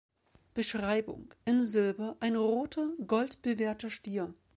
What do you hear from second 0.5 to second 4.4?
Beschreibung: In Silber ein roter goldbewehrter Stier.